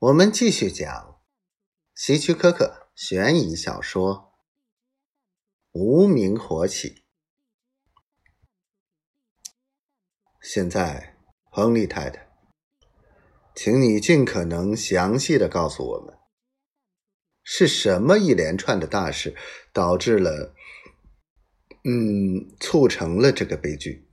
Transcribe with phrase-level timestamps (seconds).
[0.00, 1.20] 我们继续讲
[1.94, 4.32] 希区柯克悬疑小说
[5.78, 6.88] 《无名火起》。
[10.40, 11.18] 现在，
[11.50, 12.30] 亨利太太，
[13.54, 16.18] 请你尽可能详细的告诉我们，
[17.42, 19.36] 是什么一连串的大事
[19.70, 20.54] 导致了，
[21.84, 24.08] 嗯，促成了这个悲剧？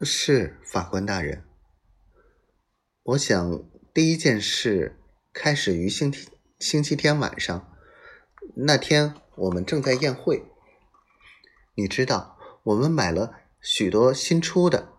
[0.00, 1.46] 是法官大人。
[3.08, 5.00] 我想，第一件事
[5.32, 7.74] 开始于星期星期天晚上。
[8.54, 10.44] 那天我们正在宴会。
[11.74, 13.32] 你知道，我们买了
[13.62, 14.92] 许多新出的、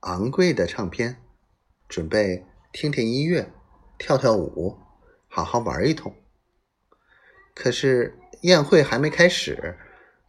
[0.00, 1.22] 昂贵的唱片，
[1.88, 3.50] 准备听听音乐、
[3.96, 4.76] 跳跳舞、
[5.26, 6.14] 好好玩一通。
[7.54, 9.78] 可是宴会还没开始，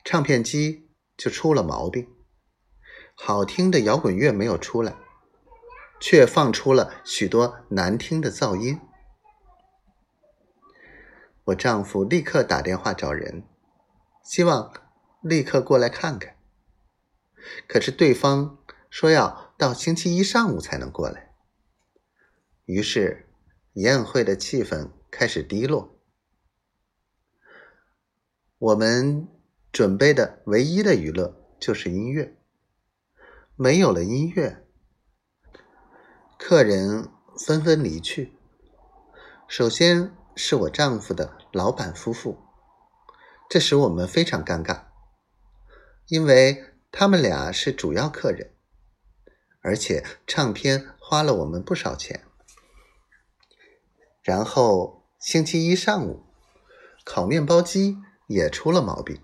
[0.05, 0.88] 唱片机
[1.18, 2.07] 就出了毛病，
[3.16, 4.96] 好听的摇滚乐没有出来。
[5.99, 8.79] 却放出了许多难听的噪音。
[11.45, 13.43] 我丈夫立刻打电话找人，
[14.23, 14.73] 希望
[15.21, 16.35] 立刻过来看看。
[17.67, 18.57] 可是对方
[18.89, 21.34] 说要到星期一上午才能过来。
[22.65, 23.29] 于是
[23.73, 25.98] 宴会的气氛开始低落。
[28.57, 29.29] 我们
[29.71, 32.35] 准备的唯一的娱乐就是音乐，
[33.55, 34.66] 没有了音乐。
[36.49, 37.09] 客人
[37.45, 38.31] 纷纷离去。
[39.49, 42.37] 首先是我丈夫的老板夫妇，
[43.49, 44.84] 这使我们非常尴尬，
[46.07, 48.54] 因为他们俩是主要客人，
[49.59, 52.23] 而且唱片花了我们不少钱。
[54.23, 56.27] 然后星期一上午，
[57.04, 59.21] 烤面包机也出了毛病。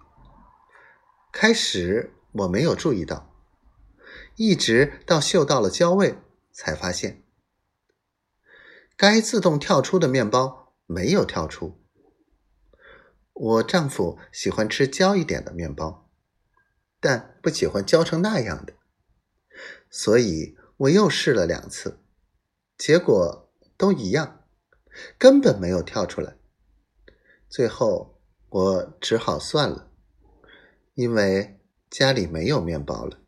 [1.31, 3.33] 开始我没有注意到，
[4.35, 6.17] 一直到嗅到了焦味。
[6.53, 7.23] 才发现，
[8.95, 11.81] 该自动跳出的面包没有跳出。
[13.33, 16.11] 我丈夫喜欢吃焦一点的面包，
[16.99, 18.73] 但不喜欢焦成那样的，
[19.89, 21.99] 所以我又试了两次，
[22.77, 24.45] 结果都一样，
[25.17, 26.37] 根本没有跳出来。
[27.49, 29.92] 最后我只好算了，
[30.93, 31.59] 因为
[31.89, 33.23] 家里没有面包了。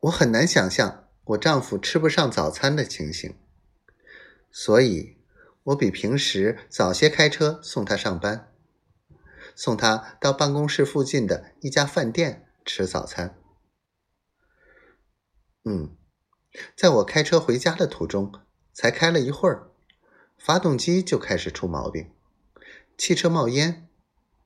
[0.00, 3.36] 我很难想象我丈夫吃不上早餐的情形，
[4.50, 5.18] 所以
[5.64, 8.50] 我比平时早些开车送他上班，
[9.54, 13.38] 送他到办公室附近的一家饭店吃早餐。
[15.64, 15.94] 嗯，
[16.74, 18.32] 在我开车回家的途中，
[18.72, 19.70] 才开了一会儿，
[20.38, 22.10] 发动机就开始出毛病，
[22.96, 23.86] 汽车冒烟，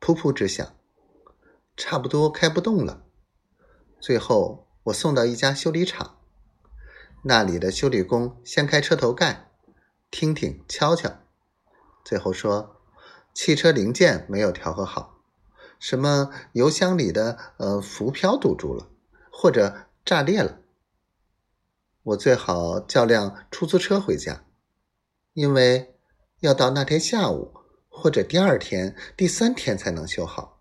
[0.00, 0.76] 噗噗直响，
[1.76, 3.06] 差不多开不动了。
[4.00, 4.64] 最后。
[4.84, 6.19] 我送到一家修理厂，
[7.22, 9.50] 那里的修理工掀开车头盖，
[10.11, 11.21] 听听敲敲，
[12.05, 12.83] 最后说
[13.33, 15.23] 汽车零件没有调和好，
[15.78, 18.91] 什么油箱里的呃浮漂堵住了，
[19.33, 20.61] 或者炸裂了。
[22.03, 24.44] 我最好叫辆出租车回家，
[25.33, 25.94] 因为
[26.41, 27.55] 要到那天下午
[27.89, 30.53] 或者第二天、第三天才能修好。